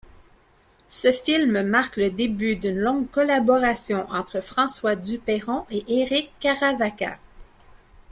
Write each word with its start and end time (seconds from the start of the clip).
Ce 0.89 1.11
film 1.11 1.61
marque 1.61 1.97
le 1.97 2.09
début 2.09 2.55
d'une 2.55 2.79
longue 2.79 3.07
collaboration 3.11 4.07
entre 4.09 4.41
François 4.41 4.95
Dupeyron 4.95 5.67
et 5.69 5.83
Éric 6.01 6.31
Caravaca. 6.39 7.19